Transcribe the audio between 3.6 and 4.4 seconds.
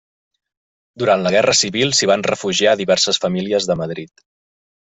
de Madrid.